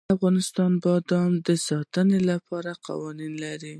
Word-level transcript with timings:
افغانستان 0.15 0.71
د 0.77 0.81
بادام 0.85 1.31
د 1.47 1.49
ساتنې 1.67 2.19
لپاره 2.29 2.71
قوانین 2.87 3.33
لري. 3.43 3.69